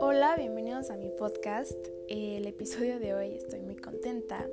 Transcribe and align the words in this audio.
Hola, 0.00 0.34
bienvenidos 0.38 0.88
a 0.90 0.96
mi 0.96 1.10
podcast. 1.10 1.76
El 2.08 2.46
episodio 2.46 2.98
de 2.98 3.12
hoy 3.12 3.34
estoy 3.34 3.60
muy 3.60 3.76
contenta. 3.76 4.48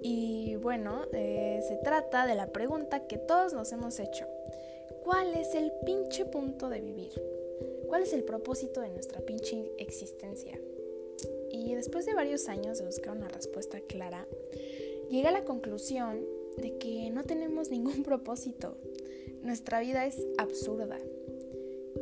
Y 0.00 0.56
bueno, 0.56 1.02
eh, 1.12 1.60
se 1.68 1.76
trata 1.76 2.26
de 2.26 2.34
la 2.34 2.46
pregunta 2.46 3.06
que 3.06 3.18
todos 3.18 3.52
nos 3.52 3.72
hemos 3.72 4.00
hecho. 4.00 4.26
¿Cuál 5.04 5.34
es 5.34 5.54
el 5.54 5.70
pinche 5.84 6.24
punto 6.24 6.70
de 6.70 6.80
vivir? 6.80 7.12
¿Cuál 7.88 8.04
es 8.04 8.14
el 8.14 8.24
propósito 8.24 8.80
de 8.80 8.88
nuestra 8.88 9.20
pinche 9.20 9.72
existencia? 9.76 10.58
Y 11.50 11.74
después 11.74 12.06
de 12.06 12.14
varios 12.14 12.48
años 12.48 12.78
de 12.78 12.86
buscar 12.86 13.14
una 13.14 13.28
respuesta 13.28 13.80
clara, 13.80 14.26
llegué 15.10 15.28
a 15.28 15.32
la 15.32 15.44
conclusión 15.44 16.24
de 16.56 16.78
que 16.78 17.10
no 17.10 17.24
tenemos 17.24 17.70
ningún 17.70 18.02
propósito. 18.04 18.76
Nuestra 19.42 19.80
vida 19.80 20.06
es 20.06 20.26
absurda. 20.38 20.98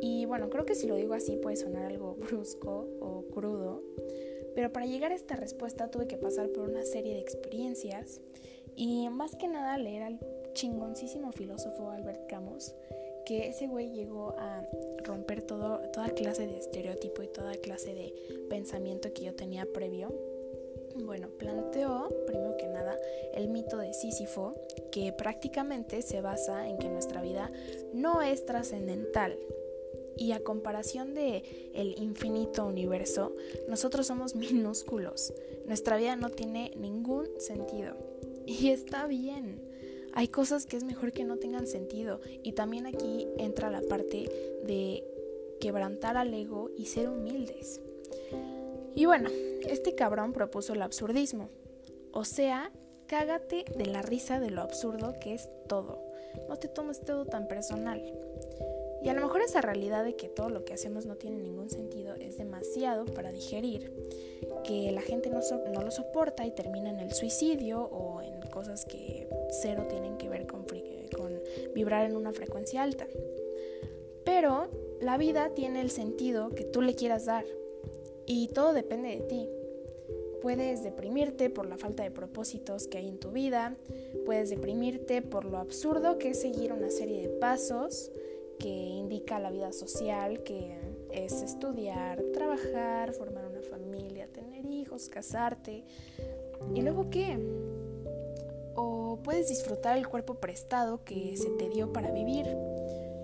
Y 0.01 0.25
bueno, 0.25 0.49
creo 0.49 0.65
que 0.65 0.75
si 0.75 0.87
lo 0.87 0.95
digo 0.95 1.13
así 1.13 1.37
puede 1.37 1.57
sonar 1.57 1.85
algo 1.85 2.15
brusco 2.19 2.87
o 2.99 3.25
crudo, 3.33 3.83
pero 4.55 4.71
para 4.71 4.85
llegar 4.85 5.11
a 5.11 5.15
esta 5.15 5.35
respuesta 5.35 5.89
tuve 5.89 6.07
que 6.07 6.17
pasar 6.17 6.49
por 6.49 6.69
una 6.69 6.83
serie 6.83 7.13
de 7.13 7.19
experiencias 7.19 8.19
y 8.75 9.09
más 9.09 9.35
que 9.35 9.47
nada 9.47 9.77
leer 9.77 10.03
al 10.03 10.19
chingoncísimo 10.53 11.31
filósofo 11.31 11.91
Albert 11.91 12.27
Camus, 12.27 12.73
que 13.25 13.47
ese 13.47 13.67
güey 13.67 13.91
llegó 13.91 14.35
a 14.37 14.67
romper 15.03 15.41
todo, 15.43 15.79
toda 15.91 16.09
clase 16.09 16.47
de 16.47 16.57
estereotipo 16.57 17.23
y 17.23 17.27
toda 17.27 17.55
clase 17.55 17.93
de 17.93 18.13
pensamiento 18.49 19.13
que 19.13 19.23
yo 19.25 19.35
tenía 19.35 19.65
previo. 19.65 20.13
Bueno, 20.95 21.29
planteó, 21.37 22.09
primero 22.25 22.57
que 22.57 22.67
nada, 22.67 22.97
el 23.33 23.47
mito 23.47 23.77
de 23.77 23.93
Sísifo, 23.93 24.53
que 24.91 25.13
prácticamente 25.13 26.01
se 26.01 26.21
basa 26.21 26.67
en 26.67 26.77
que 26.77 26.89
nuestra 26.89 27.21
vida 27.21 27.49
no 27.93 28.21
es 28.21 28.45
trascendental, 28.45 29.37
y 30.17 30.33
a 30.33 30.43
comparación 30.43 31.13
de 31.15 31.71
el 31.73 31.99
infinito 31.99 32.65
universo, 32.65 33.33
nosotros 33.67 34.07
somos 34.07 34.35
minúsculos. 34.35 35.33
Nuestra 35.65 35.97
vida 35.97 36.15
no 36.15 36.29
tiene 36.29 36.71
ningún 36.75 37.27
sentido. 37.39 37.95
Y 38.45 38.69
está 38.69 39.07
bien. 39.07 39.61
Hay 40.13 40.27
cosas 40.27 40.65
que 40.65 40.77
es 40.77 40.83
mejor 40.83 41.11
que 41.13 41.23
no 41.23 41.37
tengan 41.37 41.67
sentido. 41.67 42.19
Y 42.43 42.51
también 42.51 42.85
aquí 42.85 43.27
entra 43.37 43.69
la 43.69 43.81
parte 43.81 44.29
de 44.63 45.03
quebrantar 45.59 46.17
al 46.17 46.33
ego 46.33 46.69
y 46.75 46.85
ser 46.85 47.09
humildes. 47.09 47.81
Y 48.95 49.05
bueno, 49.05 49.29
este 49.67 49.95
cabrón 49.95 50.33
propuso 50.33 50.73
el 50.73 50.81
absurdismo. 50.81 51.49
O 52.13 52.25
sea, 52.25 52.71
cágate 53.07 53.65
de 53.77 53.85
la 53.85 54.01
risa 54.01 54.39
de 54.39 54.51
lo 54.51 54.61
absurdo 54.61 55.15
que 55.19 55.33
es 55.33 55.49
todo. 55.67 55.99
No 56.47 56.57
te 56.57 56.67
tomes 56.67 57.01
todo 57.01 57.25
tan 57.25 57.47
personal. 57.47 58.01
Y 59.03 59.09
a 59.09 59.13
lo 59.13 59.21
mejor 59.21 59.41
esa 59.41 59.61
realidad 59.61 60.03
de 60.03 60.15
que 60.15 60.29
todo 60.29 60.49
lo 60.49 60.63
que 60.63 60.73
hacemos 60.73 61.05
no 61.05 61.15
tiene 61.15 61.37
ningún 61.37 61.69
sentido 61.69 62.13
es 62.15 62.37
demasiado 62.37 63.05
para 63.05 63.31
digerir, 63.31 63.91
que 64.63 64.91
la 64.91 65.01
gente 65.01 65.31
no, 65.31 65.39
lo 65.81 65.91
soporta 65.91 66.45
y 66.45 66.51
termina 66.51 66.91
en 66.91 66.99
el 66.99 67.11
suicidio 67.11 67.81
o 67.81 68.21
en 68.21 68.41
cosas 68.51 68.85
que 68.85 69.27
cero 69.61 69.87
tienen 69.89 70.17
que 70.17 70.29
ver 70.29 70.45
con, 70.45 70.65
con 71.17 71.41
vibrar 71.73 72.07
en 72.07 72.15
una 72.15 72.31
frecuencia 72.31 72.83
alta. 72.83 73.07
Pero 74.23 74.69
la 74.99 75.17
vida 75.17 75.49
tiene 75.55 75.81
el 75.81 75.89
sentido 75.89 76.49
que 76.49 76.63
tú 76.63 76.83
le 76.83 76.93
quieras 76.93 77.25
dar 77.25 77.43
y 78.31 78.47
todo 78.47 78.71
depende 78.71 79.09
de 79.09 79.21
ti. 79.23 79.49
Puedes 80.41 80.83
deprimirte 80.83 81.49
por 81.49 81.65
la 81.65 81.77
falta 81.77 82.03
de 82.03 82.11
propósitos 82.11 82.87
que 82.87 82.97
hay 82.97 83.09
en 83.09 83.19
tu 83.19 83.31
vida, 83.31 83.75
puedes 84.25 84.49
deprimirte 84.49 85.21
por 85.21 85.43
lo 85.43 85.57
absurdo 85.57 86.17
que 86.17 86.29
es 86.29 86.39
seguir 86.39 86.71
una 86.71 86.89
serie 86.89 87.23
de 87.23 87.27
pasos 87.27 88.09
que 88.57 88.69
indica 88.69 89.37
la 89.37 89.51
vida 89.51 89.73
social, 89.73 90.43
que 90.43 90.77
es 91.11 91.41
estudiar, 91.41 92.23
trabajar, 92.33 93.11
formar 93.11 93.47
una 93.47 93.61
familia, 93.63 94.27
tener 94.27 94.65
hijos, 94.65 95.09
casarte. 95.09 95.83
¿Y 96.73 96.81
luego 96.81 97.09
qué? 97.09 97.37
O 98.75 99.19
puedes 99.23 99.49
disfrutar 99.49 99.97
el 99.97 100.07
cuerpo 100.07 100.35
prestado 100.35 101.03
que 101.03 101.35
se 101.35 101.49
te 101.49 101.67
dio 101.67 101.91
para 101.91 102.11
vivir 102.11 102.45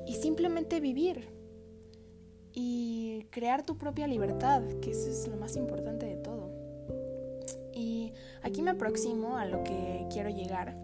y 0.05 0.15
simplemente 0.15 0.81
vivir 0.81 1.36
y 2.59 3.27
crear 3.29 3.61
tu 3.61 3.77
propia 3.77 4.07
libertad, 4.07 4.63
que 4.81 4.89
eso 4.89 5.11
es 5.11 5.27
lo 5.27 5.37
más 5.37 5.55
importante 5.55 6.07
de 6.07 6.15
todo. 6.15 6.49
Y 7.71 8.13
aquí 8.41 8.63
me 8.63 8.71
aproximo 8.71 9.37
a 9.37 9.45
lo 9.45 9.63
que 9.63 10.07
quiero 10.11 10.31
llegar, 10.31 10.75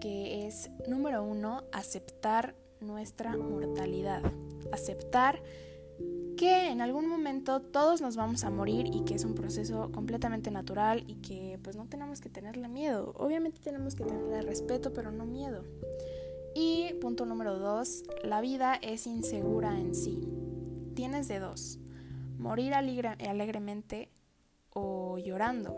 que 0.00 0.46
es, 0.46 0.70
número 0.88 1.22
uno, 1.22 1.64
aceptar 1.70 2.54
nuestra 2.80 3.36
mortalidad. 3.36 4.22
Aceptar 4.72 5.42
que 6.38 6.70
en 6.70 6.80
algún 6.80 7.08
momento 7.08 7.60
todos 7.60 8.00
nos 8.00 8.16
vamos 8.16 8.44
a 8.44 8.48
morir 8.48 8.86
y 8.90 9.04
que 9.04 9.16
es 9.16 9.26
un 9.26 9.34
proceso 9.34 9.92
completamente 9.92 10.50
natural 10.50 11.04
y 11.06 11.16
que 11.16 11.58
pues 11.62 11.76
no 11.76 11.84
tenemos 11.88 12.22
que 12.22 12.30
tenerle 12.30 12.68
miedo. 12.68 13.12
Obviamente 13.18 13.60
tenemos 13.60 13.96
que 13.96 14.04
tenerle 14.04 14.40
respeto, 14.40 14.94
pero 14.94 15.12
no 15.12 15.26
miedo. 15.26 15.62
Y 16.54 16.94
punto 17.02 17.26
número 17.26 17.58
dos, 17.58 18.02
la 18.24 18.40
vida 18.40 18.76
es 18.76 19.06
insegura 19.06 19.78
en 19.78 19.94
sí. 19.94 20.45
Tienes 20.96 21.28
de 21.28 21.38
dos, 21.38 21.78
morir 22.38 22.74
alegremente 22.74 24.08
o 24.70 25.18
llorando. 25.18 25.76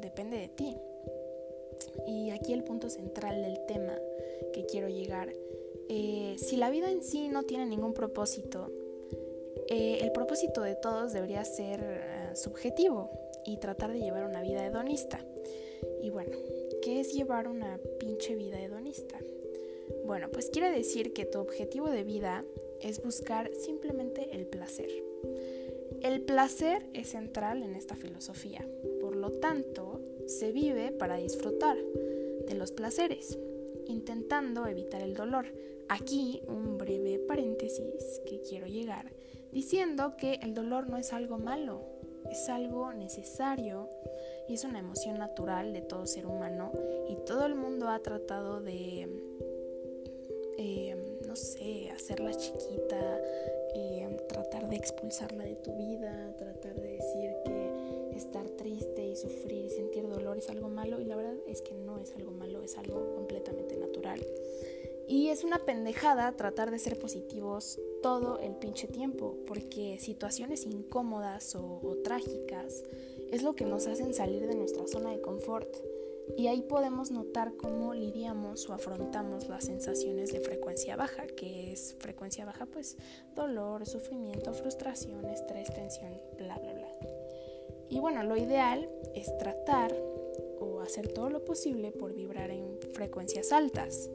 Depende 0.00 0.38
de 0.38 0.48
ti. 0.48 0.74
Y 2.06 2.30
aquí 2.30 2.54
el 2.54 2.64
punto 2.64 2.88
central 2.88 3.42
del 3.42 3.58
tema 3.66 3.94
que 4.54 4.64
quiero 4.64 4.88
llegar 4.88 5.30
eh, 5.88 6.36
si 6.38 6.56
la 6.56 6.70
vida 6.70 6.90
en 6.90 7.02
sí 7.02 7.28
no 7.28 7.42
tiene 7.42 7.66
ningún 7.66 7.92
propósito, 7.92 8.70
eh, 9.68 9.98
el 10.00 10.12
propósito 10.12 10.62
de 10.62 10.76
todos 10.76 11.12
debería 11.12 11.44
ser 11.44 11.80
eh, 11.82 12.36
subjetivo 12.36 13.10
y 13.44 13.58
tratar 13.58 13.92
de 13.92 14.00
llevar 14.00 14.24
una 14.24 14.42
vida 14.42 14.64
hedonista. 14.64 15.24
Y 16.02 16.10
bueno, 16.10 16.36
¿qué 16.82 17.00
es 17.00 17.12
llevar 17.12 17.48
una 17.48 17.78
pinche 17.98 18.34
vida 18.34 18.60
hedonista? 18.60 19.18
Bueno, 20.06 20.30
pues 20.30 20.48
quiere 20.48 20.70
decir 20.70 21.12
que 21.12 21.26
tu 21.26 21.38
objetivo 21.38 21.90
de 21.90 22.04
vida 22.04 22.44
es 22.84 23.02
buscar 23.02 23.50
simplemente 23.54 24.28
el 24.32 24.46
placer. 24.46 24.88
El 26.00 26.20
placer 26.20 26.86
es 26.92 27.08
central 27.08 27.62
en 27.62 27.74
esta 27.74 27.96
filosofía, 27.96 28.64
por 29.00 29.16
lo 29.16 29.30
tanto, 29.32 30.00
se 30.26 30.52
vive 30.52 30.92
para 30.92 31.16
disfrutar 31.16 31.76
de 32.46 32.54
los 32.54 32.72
placeres, 32.72 33.38
intentando 33.88 34.66
evitar 34.66 35.02
el 35.02 35.14
dolor, 35.14 35.46
Aquí 35.88 36.40
un 36.48 36.78
breve 36.78 37.18
paréntesis 37.18 38.20
que 38.26 38.40
quiero 38.40 38.66
llegar 38.66 39.12
diciendo 39.52 40.16
que 40.16 40.40
el 40.42 40.54
dolor 40.54 40.88
no 40.88 40.96
es 40.96 41.12
algo 41.12 41.38
malo, 41.38 41.82
es 42.30 42.48
algo 42.48 42.92
necesario 42.92 43.88
y 44.48 44.54
es 44.54 44.64
una 44.64 44.78
emoción 44.78 45.18
natural 45.18 45.72
de 45.72 45.82
todo 45.82 46.06
ser 46.06 46.26
humano 46.26 46.72
y 47.08 47.16
todo 47.26 47.46
el 47.46 47.54
mundo 47.54 47.88
ha 47.88 48.00
tratado 48.00 48.60
de, 48.60 49.08
eh, 50.58 51.13
hacerla 51.92 52.32
chiquita, 52.34 53.20
eh, 53.74 54.16
tratar 54.28 54.68
de 54.68 54.76
expulsarla 54.76 55.44
de 55.44 55.56
tu 55.56 55.74
vida, 55.76 56.34
tratar 56.36 56.74
de 56.74 56.88
decir 56.92 57.34
que 57.44 58.16
estar 58.16 58.48
triste 58.50 59.06
y 59.06 59.16
sufrir 59.16 59.64
y 59.64 59.70
sentir 59.70 60.08
dolor 60.08 60.38
es 60.38 60.48
algo 60.48 60.68
malo 60.68 61.00
y 61.00 61.04
la 61.04 61.16
verdad 61.16 61.34
es 61.46 61.60
que 61.62 61.74
no 61.74 61.98
es 61.98 62.14
algo 62.14 62.30
malo, 62.30 62.62
es 62.62 62.78
algo 62.78 63.14
completamente 63.14 63.76
natural. 63.76 64.20
Y 65.06 65.28
es 65.28 65.44
una 65.44 65.58
pendejada 65.58 66.32
tratar 66.32 66.70
de 66.70 66.78
ser 66.78 66.98
positivos 66.98 67.78
todo 68.02 68.38
el 68.38 68.54
pinche 68.56 68.88
tiempo, 68.88 69.36
porque 69.46 69.98
situaciones 69.98 70.64
incómodas 70.64 71.54
o, 71.56 71.98
trágicas 72.02 72.82
es 73.30 73.42
lo 73.42 73.54
que 73.54 73.66
nos 73.66 73.86
hacen 73.86 74.14
salir 74.14 74.46
de 74.46 74.54
nuestra 74.54 74.86
zona 74.86 75.10
de 75.10 75.20
confort. 75.20 75.68
Y 76.36 76.46
ahí 76.46 76.62
podemos 76.62 77.10
notar 77.10 77.54
cómo 77.56 77.94
lidiamos 77.94 78.68
o 78.68 78.72
afrontamos 78.72 79.48
las 79.48 79.64
sensaciones 79.64 80.32
de 80.32 80.40
frecuencia 80.40 80.96
baja, 80.96 81.26
que 81.26 81.72
es 81.72 81.96
frecuencia 82.00 82.44
baja, 82.44 82.66
pues 82.66 82.96
dolor, 83.34 83.86
sufrimiento, 83.86 84.52
frustración, 84.52 85.24
estrés, 85.26 85.72
tensión, 85.72 86.12
bla, 86.38 86.58
bla, 86.58 86.72
bla. 86.72 86.88
Y 87.88 88.00
bueno, 88.00 88.22
lo 88.22 88.36
ideal 88.36 88.88
es 89.14 89.36
tratar 89.38 89.94
o 90.58 90.80
hacer 90.80 91.08
todo 91.08 91.30
lo 91.30 91.44
posible 91.44 91.92
por 91.92 92.14
vibrar 92.14 92.50
en 92.50 92.78
frecuencias 92.92 93.52
altas. 93.52 94.10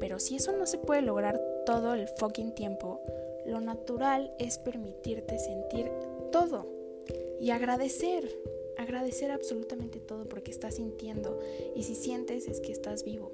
Pero 0.00 0.18
si 0.18 0.36
eso 0.36 0.52
no 0.52 0.66
se 0.66 0.78
puede 0.78 1.02
lograr 1.02 1.40
todo 1.64 1.94
el 1.94 2.08
fucking 2.08 2.54
tiempo, 2.54 3.00
lo 3.46 3.60
natural 3.60 4.34
es 4.38 4.58
permitirte 4.58 5.38
sentir 5.38 5.90
todo 6.32 6.66
y 7.40 7.50
agradecer, 7.50 8.28
agradecer 8.78 9.30
absolutamente 9.30 10.00
todo 10.00 10.28
porque 10.28 10.50
estás 10.50 10.76
sintiendo 10.76 11.40
y 11.74 11.82
si 11.82 11.94
sientes 11.94 12.48
es 12.48 12.60
que 12.60 12.72
estás 12.72 13.04
vivo. 13.04 13.32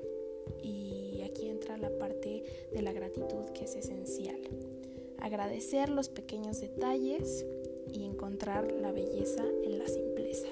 Y 0.62 1.22
aquí 1.22 1.48
entra 1.48 1.78
la 1.78 1.90
parte 1.98 2.42
de 2.72 2.82
la 2.82 2.92
gratitud 2.92 3.44
que 3.54 3.64
es 3.64 3.76
esencial. 3.76 4.40
Agradecer 5.18 5.90
los 5.90 6.08
pequeños 6.08 6.60
detalles 6.60 7.44
y 7.92 8.04
encontrar 8.04 8.72
la 8.72 8.92
belleza 8.92 9.44
en 9.64 9.78
la 9.78 9.86
simpleza. 9.86 10.48